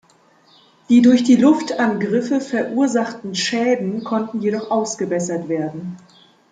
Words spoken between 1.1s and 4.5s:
die Luftangriffe verursachten Schäden konnten